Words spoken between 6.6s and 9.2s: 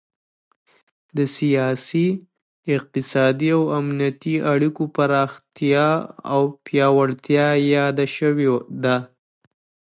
پیاوړتیا یاده شوې ده